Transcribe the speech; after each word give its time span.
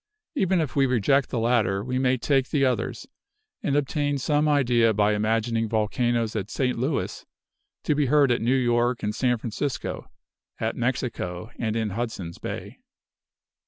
Even 0.33 0.59
if 0.59 0.75
we 0.75 0.87
reject 0.87 1.29
the 1.29 1.37
latter, 1.37 1.83
we 1.83 1.99
may 1.99 2.17
take 2.17 2.49
the 2.49 2.65
others, 2.65 3.07
and 3.61 3.75
obtain 3.75 4.17
some 4.17 4.49
idea 4.49 4.95
by 4.95 5.13
imagining 5.13 5.69
volcanoes 5.69 6.35
at 6.35 6.49
St. 6.49 6.75
Louis 6.75 7.23
to 7.83 7.93
be 7.93 8.07
heard 8.07 8.31
at 8.31 8.41
New 8.41 8.55
York 8.55 9.03
and 9.03 9.13
San 9.13 9.37
Francisco, 9.37 10.09
at 10.59 10.75
Mexico 10.75 11.51
and 11.59 11.75
in 11.75 11.91
Hudson's 11.91 12.39
Bay. 12.39 12.79